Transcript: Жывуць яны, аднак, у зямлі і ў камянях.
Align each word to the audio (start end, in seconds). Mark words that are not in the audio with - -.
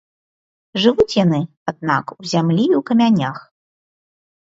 Жывуць 0.85 1.17
яны, 1.17 1.41
аднак, 1.73 2.05
у 2.19 2.35
зямлі 2.35 2.63
і 2.67 2.75
ў 2.83 2.85
камянях. 2.91 3.37